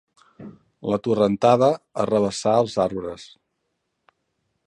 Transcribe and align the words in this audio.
La 0.91 0.97
torrentada 1.07 1.69
arrabassà 2.05 2.55
els 2.63 2.77
arbres. 2.87 3.27